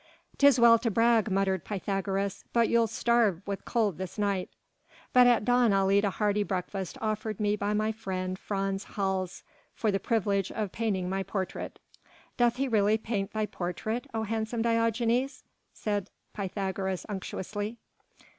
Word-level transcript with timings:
"'Tis 0.39 0.59
well 0.59 0.79
to 0.79 0.89
brag," 0.89 1.29
muttered 1.29 1.63
Pythagoras, 1.63 2.43
"but 2.53 2.69
you'll 2.69 2.87
starve 2.87 3.39
with 3.45 3.65
cold 3.65 3.99
this 3.99 4.17
night." 4.17 4.49
"But 5.13 5.27
at 5.27 5.45
dawn 5.45 5.73
I'll 5.73 5.91
eat 5.91 6.03
a 6.03 6.09
hearty 6.09 6.41
breakfast 6.41 6.97
offered 6.99 7.39
me 7.39 7.55
by 7.55 7.75
my 7.75 7.91
friend 7.91 8.39
Frans 8.39 8.85
Hals 8.95 9.43
for 9.75 9.91
the 9.91 9.99
privilege 9.99 10.51
of 10.51 10.71
painting 10.71 11.07
my 11.07 11.21
portrait." 11.21 11.77
"Doth 12.35 12.55
he 12.55 12.67
really 12.67 12.97
paint 12.97 13.31
thy 13.33 13.45
portrait, 13.45 14.07
O 14.11 14.23
handsome 14.23 14.63
Diogenes?" 14.63 15.43
said 15.71 16.09
Pythagoras 16.33 17.05
unctuously. 17.07 17.77